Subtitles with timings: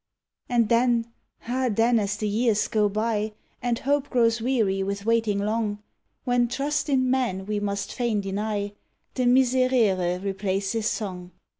[0.49, 1.11] And then,
[1.47, 5.77] ah, then, as the years go by, and hope grows weary with waiting long,
[6.23, 8.73] When trust in men we must fain deny,
[9.13, 11.33] the miserere replaces song.